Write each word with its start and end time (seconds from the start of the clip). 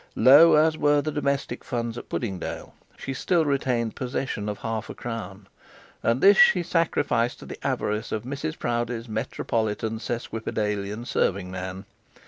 Low 0.15 0.55
as 0.55 0.79
were 0.79 0.99
the 1.03 1.11
domestic 1.11 1.63
funds 1.63 1.95
at 1.95 2.09
Puddingdale, 2.09 2.73
she 2.97 3.13
still 3.13 3.45
retained 3.45 3.95
possession 3.95 4.49
of 4.49 4.57
a 4.57 4.61
half 4.61 4.89
crown, 4.95 5.45
and 6.01 6.21
this 6.21 6.37
she 6.37 6.63
sacrificed 6.63 7.37
to 7.37 7.45
the 7.45 7.63
avarice 7.67 8.11
of 8.11 8.23
Mrs 8.23 8.57
Proudie's 8.57 9.07
metropolitan 9.07 9.99
sesquipedalian 9.99 11.05
serving 11.05 11.51
man. 11.51 11.85